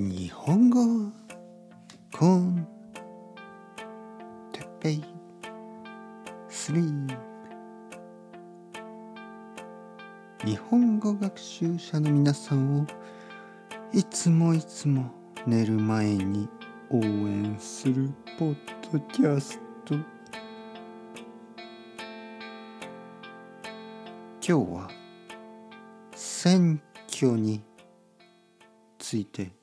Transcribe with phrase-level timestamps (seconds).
[0.00, 1.10] 日本語
[2.16, 2.64] コン
[4.52, 5.04] テペイ
[6.48, 7.18] スリー。
[10.44, 12.86] 日本語学習者の皆さんを
[13.92, 15.10] いつもいつも
[15.48, 16.48] 寝る前に
[16.90, 18.08] 応援する
[18.38, 18.56] ポッ
[18.92, 20.04] ドキャスト今
[24.40, 24.88] 日は
[26.14, 27.64] 選挙に
[29.00, 29.58] ついて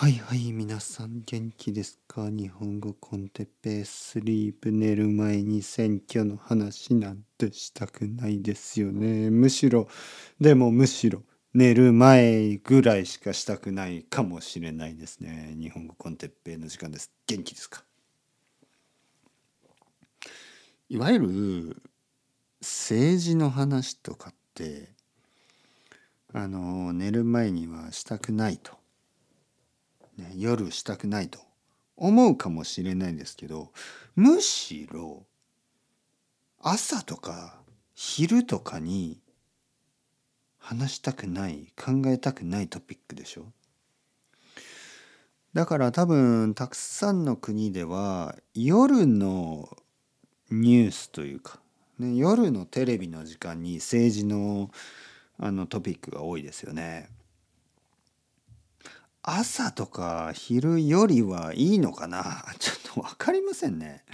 [0.00, 2.30] はいはい皆さん元気ですか？
[2.30, 9.28] 日本語コンテペイスリープ寝る前に選挙の話なんてしたくないですよね。
[9.28, 9.88] むしろ
[10.40, 15.56] でもむしろ寝る前ぐらいしかしたくないかもしれないですね。
[15.58, 17.10] 日本語コンテペの時間です。
[17.26, 17.82] 元気ですか？
[20.88, 21.82] いわゆる
[22.60, 24.90] 政治の話とかって
[26.32, 28.77] あの寝る前にはしたくないと、
[30.18, 31.38] ね、夜したくないと
[31.96, 33.72] 思うかもしれないんですけど
[34.16, 35.24] むしろ
[36.60, 37.56] 朝とか
[37.94, 39.20] 昼とかに
[40.58, 43.46] 話したくない考えたくないトピックでしょ？
[45.54, 49.68] だから多分たくさんの国では夜の
[50.50, 51.58] ニュースというか、
[51.98, 54.70] ね、夜のテレビの時間に政治の
[55.38, 57.08] あのトピックが多いですよね。
[59.30, 62.46] 朝とか昼よりはいいのかな？
[62.58, 64.04] ちょっと分かりませんね。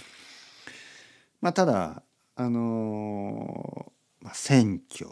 [1.41, 2.03] まあただ
[2.34, 5.11] あの、ま、選挙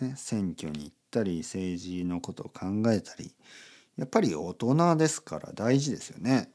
[0.00, 3.34] ね選挙に行ったり政治のことを考えたり
[3.96, 6.50] やっぱり大人ですから大事ですよね。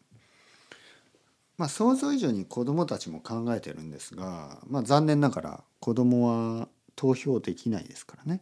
[1.58, 8.42] まあ想像以上に子どもたちも考えてるんですが、まあ、残念ながら子どもは投票できないですからね。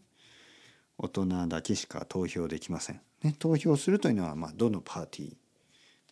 [0.97, 3.01] 大人だけしか投票できません。
[3.23, 5.35] ね、投票するというのは、まあ、どのパーティー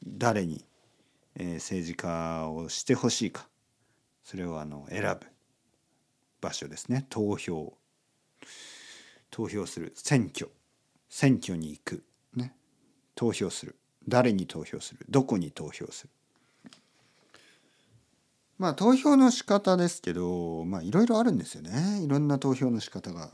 [0.08, 0.66] 誰に、
[1.36, 3.48] えー、政治家をしてほしいか。
[4.24, 5.28] それをあの選ぶ
[6.42, 7.06] 場所ですね。
[7.10, 7.74] 投票。
[9.32, 9.94] 投票する。
[9.96, 10.52] 選挙。
[11.10, 12.04] 選挙に行く、
[12.36, 12.54] ね、
[13.16, 13.76] 投票する。
[14.08, 15.06] 誰に投票する。
[15.10, 16.10] どこに投票する。
[18.58, 22.02] まあ投票の仕方ですけどまあいろいろあるんですよね。
[22.02, 23.32] いろんな投票の仕方が。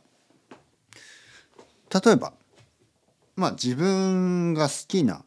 [1.94, 2.34] 例えば
[3.35, 5.25] まあ自分が好きな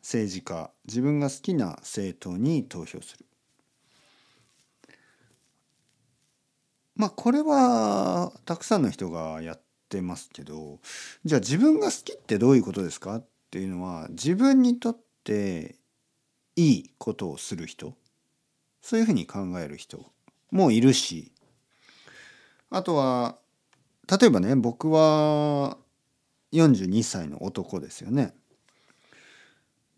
[0.00, 3.24] 政治家自分が好きな政党に投票する。
[6.96, 10.80] まあこれはたくさんの人がやってますけど
[11.24, 13.16] じゃあ自分が好きってどういうことですか？
[13.16, 15.76] っていうのは自分にとって
[16.56, 17.94] いいことをする人
[18.82, 20.04] そういうふうに考える人
[20.50, 21.32] もいるし
[22.70, 23.36] あとは
[24.10, 25.76] 例えばね僕は
[26.52, 28.34] 42歳の男ですよね。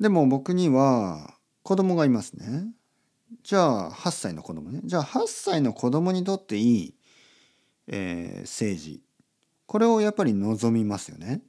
[0.00, 2.64] でも僕には子供がいますね。
[3.44, 4.80] じゃあ8歳の子供ね。
[4.84, 6.94] じゃあ8歳の子供にとっていい、
[7.86, 9.02] えー、政治
[9.66, 11.42] これをやっぱり望みますよね。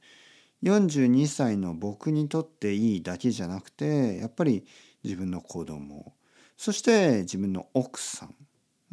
[0.62, 4.64] 42歳の僕にとっていいだけじゃなくてやっぱり
[5.02, 6.14] 自分の子供
[6.56, 8.34] そして自分の奥さん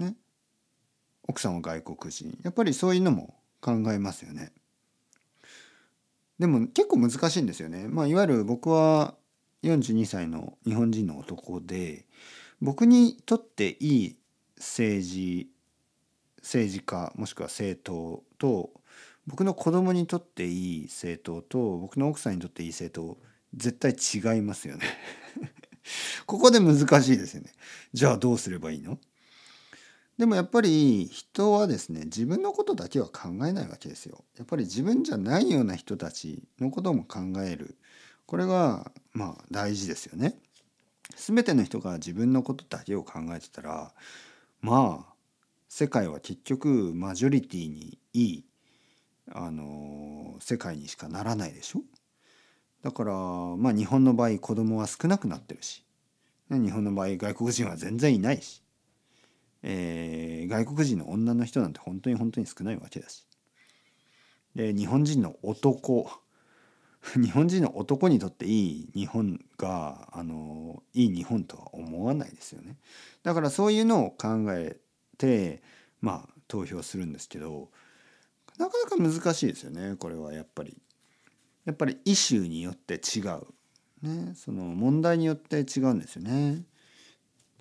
[0.03, 0.15] ね
[1.27, 4.51] 奥さんは外国人やっぱりそういうのも考えますよね。
[6.39, 7.87] でも結構難しいんですよね。
[7.87, 9.15] まあ、いわゆる僕は
[9.63, 12.05] 42歳の日本人の男で
[12.61, 14.17] 僕にとっていい
[14.57, 15.49] 政治
[16.37, 18.71] 政治家もしくは政党と
[19.27, 23.17] 僕の子供にとっていい政党と僕の奥さんにとっていい政党
[23.53, 23.91] 絶対
[24.35, 24.85] 違いますよね
[26.25, 27.51] ここで難しいですよね。
[27.93, 28.99] じゃあどうすればいいの？
[30.19, 34.25] でもやっぱり人はですね自分のことだけは考えないわけですよ。
[34.37, 37.77] やっぱり自分じゃないような人たちのことも考える
[38.25, 40.35] これがまあ大事ですよね。
[41.15, 43.93] 全ての人が自分のことだけを考えてたら
[44.59, 45.13] まあ
[45.69, 48.45] 世界は結局マジョリティにいい
[49.31, 51.81] あの世界にしかならないでしょ。
[52.83, 55.85] だからまあ日本の場合子供は少なくなってるし
[56.51, 58.61] 日本の場合外国人は全然いないし
[59.63, 63.25] えー、外国人の女の人なんて本当に本当に少ないわけだし。
[64.55, 66.09] で日本人の男
[67.15, 72.77] 日本人の男にとっていい日本があのいい日本とは思わないですよね。
[73.23, 74.79] だからそういうのを考え
[75.17, 75.61] て
[76.01, 77.69] まあ投票するんですけど
[78.57, 80.81] なかなか難しいですよねこれはやっぱり。
[81.65, 83.41] やっぱりイシによって違う。
[84.01, 86.63] ねその問題によって違うんですよね。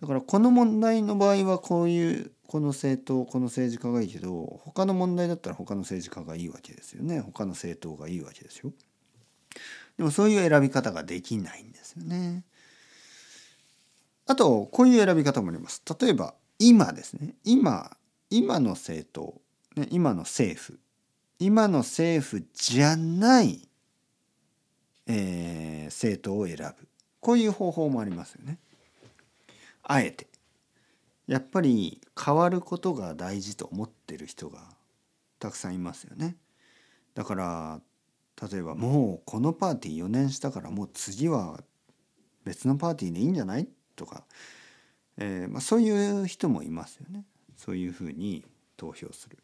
[0.01, 8.73] だからこの問題の場合はこういうこの政党この政治家がいいけど他の問題だったら他の政治家がいいわけですよね他の政党がいいわけですよ。
[9.97, 12.45] でもそういう選び方ができないんですよね。
[14.27, 15.83] あとこういう選び方もあります。
[16.01, 17.97] 例えば今ですね今
[18.31, 19.41] 今の政党、
[19.75, 20.79] ね、今の政府
[21.41, 23.69] 今の政府じゃない、
[25.07, 26.89] えー、政党を選ぶ
[27.21, 28.59] こういう方法もありますよね。
[29.89, 30.29] あえて
[31.27, 34.61] やっぱり変わることが大事と思ってる人が
[35.41, 36.37] たくさんいますよね。
[37.15, 37.81] だから
[38.51, 41.61] 例えばもうこのパーティー4年したからもう次は
[42.45, 43.69] 別のパーティーでいいんじゃない？
[43.97, 44.25] とか、
[45.17, 45.91] えーまあ、そうい
[46.23, 47.25] う人もいますよね。
[47.57, 48.45] そういうふうに
[48.77, 49.39] 投票する。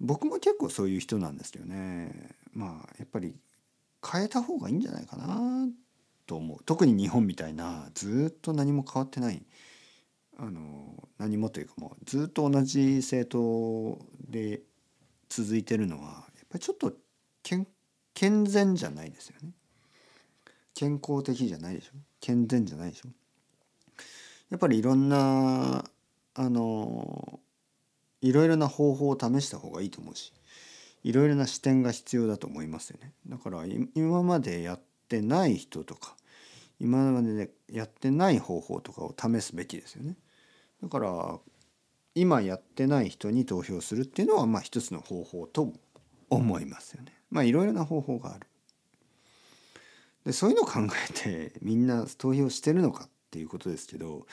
[0.00, 2.30] 僕も結構そういう人なんですよね。
[2.52, 3.34] まあやっぱり
[4.06, 5.70] 変えた方がいいんじゃないかなっ
[6.30, 6.58] と思う。
[6.64, 9.42] 特に日本みたいなずっと何も変わってない
[10.38, 13.98] あの何もというかもうずっと同じ政党
[14.30, 14.60] で
[15.28, 16.92] 続いてるのはやっぱりちょっと
[17.42, 17.66] 健
[18.14, 19.50] 健全じゃないですよね。
[20.72, 21.90] 健康的じゃないでしょ
[22.20, 23.08] 健全じゃないでしょ
[24.50, 25.84] やっぱりいろんな
[26.34, 27.40] あの
[28.20, 30.32] いろいろな方法を試した方がいいと思うし
[31.02, 33.12] いろいろな視点が必要だと思いますよね。
[33.26, 33.64] だから
[33.96, 36.14] 今までやってない人とか
[36.80, 40.16] 今までやってない方法とかを試すべきですよね。
[40.82, 41.38] だから
[42.14, 45.72] 今やってない人に投票するっていうのはまあ一つの方法と
[46.30, 47.12] 思いますよね。
[47.30, 48.46] まあいろいろな方法がある。
[50.24, 54.26] でそういうのを考えてみんな投票してるのかっていうことですけど、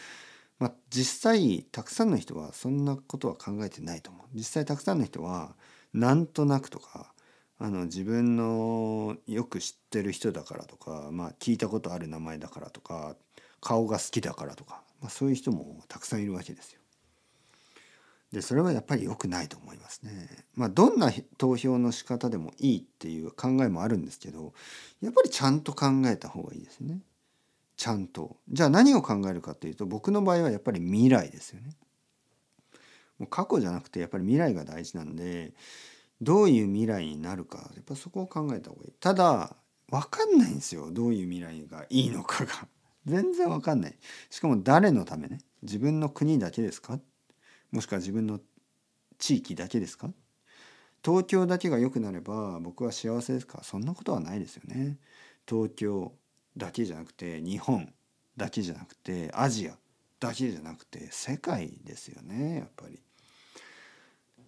[0.59, 4.25] まあ、実際たくさんの人はそんなことは考えてないと思う。
[4.33, 5.55] 実際たくさんの人は
[5.93, 7.13] なんとなくとか
[7.59, 13.15] あの自分のよく知ってる人だからとか、まあ、聞いたことある名前だからとか
[13.61, 16.81] 顔が好きだからとか、まあ、そういう人もたくさんいるわけですよ。
[18.31, 20.27] でそれはやっぱり良くないと思いますね。
[20.53, 24.53] まあどんな投票の仕方でもいいっていう考えもあるんですけど
[25.01, 26.99] やっぱりちゃんと考えた方がいいですね。
[27.77, 28.37] ちゃんと。
[28.49, 31.69] じゃあ何を考えるかっていうと僕の場合はやっぱり未来ですよね。
[33.17, 35.53] もう過去じゃなくてやっぱり未来が大事なんで
[36.21, 38.93] どういう未来になるかやっぱそこを考えた方がいい。
[38.99, 39.55] ただ
[39.89, 42.67] 分かんないんですよどういう未来がいいのかが。
[43.05, 43.95] 全然分かんない。
[44.29, 45.39] しかも誰のためね？
[45.61, 46.99] 自分の国だけですか？
[47.71, 48.39] もしくは自分の
[49.17, 50.11] 地域だけですか？
[51.05, 53.63] 東京だけが良くなれば僕は幸せですか？
[53.63, 54.97] そんなことはないですよね。
[55.47, 56.13] 東京
[56.57, 57.93] だけじゃなくて日本
[58.35, 59.77] だけじゃなくてアジア
[60.19, 62.99] だけじゃなくて世界ですよねやっぱり。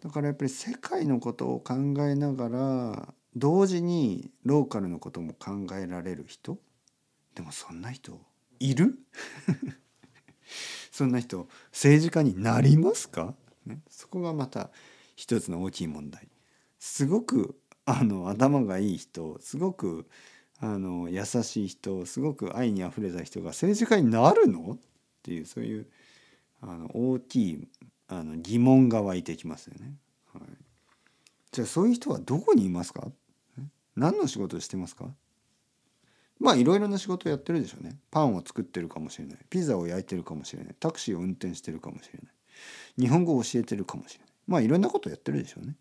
[0.01, 1.73] だからやっぱり世界のことを考
[2.07, 6.57] えながら同時にローカルのことも考えられる人？
[7.35, 8.19] でもそんな人
[8.59, 8.97] いる？
[10.91, 13.35] そんな人政治家になりますか、
[13.65, 14.71] ね、そこがまた
[15.15, 16.27] 一つの大きい問題。
[16.79, 20.07] すごくあの頭がいい人すごく
[20.59, 24.73] あの優しい人すごく愛にあふれた人が政治家になるの？
[24.73, 24.77] っ
[25.23, 25.87] ていうそういう
[26.61, 27.67] あの大きい
[28.09, 29.93] あの疑問が湧いてきますよね。
[30.33, 30.43] はい、
[31.51, 33.07] じゃあそういう人はどこにいますか？
[33.95, 35.05] 何の仕事をしてますか？
[36.39, 37.99] まあいろいろな仕事をやってるでしょうね。
[38.11, 39.37] パンを作ってるかもしれない。
[39.49, 40.75] ピザを焼いてるかもしれない。
[40.79, 42.33] タクシーを運転してるかもしれない。
[42.97, 44.29] 日本語を教えてるかもしれない。
[44.47, 45.75] まあいろんなことをやってるでしょうね。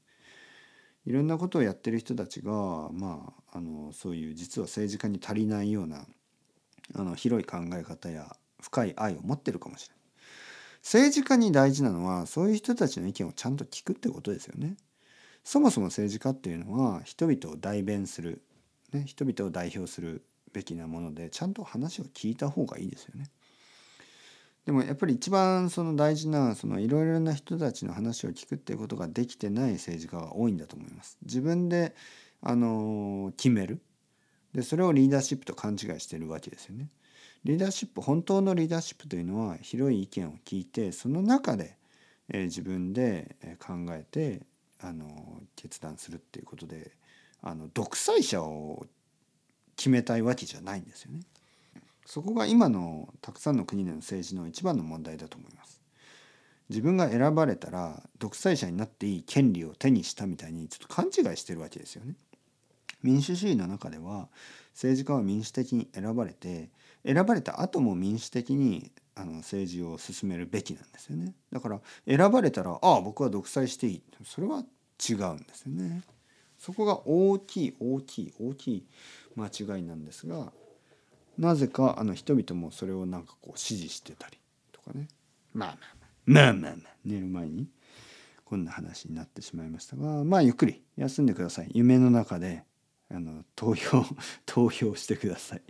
[1.07, 6.05] いろんなことをやってる人たちがまああのそういう実は政治家に足りないような
[6.95, 9.98] あの広い考え方や深い愛を持ってるかもしれない。
[10.89, 14.79] 政治家に大事なのはそういう人たちの意見をちゃんと聞くってことですよね。
[15.45, 18.41] そもそも政治家っていうのは人々を代弁する、
[18.95, 23.27] ね、人々を代表するべきなものでちゃんと話を聞いた方がいいですよね。
[24.65, 31.19] でもやっぱり一番その大事なそのいろいろな人たちの話を聞くっていうことができてない政治家が多いんだと思います。
[31.23, 31.95] 自分で
[32.41, 33.83] あの決める
[34.55, 36.89] でそれをリーダーシップと勘違いしてるわけですよね。
[37.45, 41.77] リーダーシップ本当のリーダーシップというのは広い意見を聞いてその中で、
[42.29, 44.43] えー、自分で考えて
[44.81, 46.93] あの決断するっていうことで
[47.43, 48.87] あの独裁者を
[49.77, 51.21] 決めたいわけじゃないんですよね。
[52.05, 55.81] そこが今のたくさんの国での政治の一番の問題だと思います。
[56.69, 62.15] 自分が選ばれたら独裁者になっていい権利を手にしたみたいにちょっと勘違いしてるわけですよね。
[63.03, 64.29] 民主主義の中では
[64.73, 66.71] 政治家は民主的に選ばれて
[67.05, 71.35] 選ばれた後も民主的にあの政治を進めるべきなんですよね。
[71.53, 74.65] だから選ばれたらああ僕は独裁していいそれは
[75.09, 76.03] 違うんですよね。
[76.59, 78.87] そこが大きい大きい大きい
[79.37, 80.53] 間違いなんですが
[81.39, 84.39] なぜかあの人々もそれをなんかこう支持してたり
[84.73, 85.07] とかね
[85.55, 87.69] まあまあまあまあまあまあ寝る前に
[88.45, 92.65] こんな話になってしまいましたがまあゆっくり休んでください夢の中で
[93.11, 94.05] あの投票
[94.47, 95.63] 投票してください。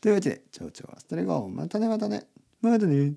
[0.00, 2.26] というわけで、ちょうちょはストレゴまたねまたね
[2.60, 3.14] またね。